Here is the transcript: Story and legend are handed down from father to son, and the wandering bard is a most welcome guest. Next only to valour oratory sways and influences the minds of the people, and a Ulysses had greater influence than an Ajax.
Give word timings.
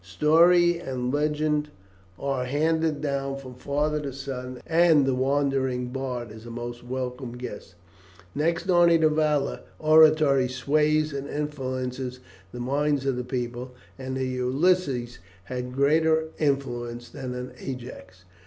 Story 0.03 0.79
and 0.79 1.13
legend 1.13 1.69
are 2.17 2.45
handed 2.45 3.01
down 3.01 3.37
from 3.37 3.53
father 3.53 3.99
to 3.99 4.11
son, 4.11 4.59
and 4.65 5.05
the 5.05 5.13
wandering 5.13 5.89
bard 5.89 6.31
is 6.31 6.43
a 6.43 6.49
most 6.49 6.83
welcome 6.83 7.33
guest. 7.33 7.75
Next 8.33 8.67
only 8.67 8.97
to 8.97 9.09
valour 9.09 9.59
oratory 9.77 10.47
sways 10.47 11.13
and 11.13 11.27
influences 11.29 12.19
the 12.51 12.59
minds 12.59 13.05
of 13.05 13.15
the 13.15 13.23
people, 13.23 13.75
and 13.99 14.17
a 14.17 14.25
Ulysses 14.25 15.19
had 15.43 15.71
greater 15.75 16.29
influence 16.39 17.09
than 17.09 17.35
an 17.35 17.51
Ajax. 17.59 18.25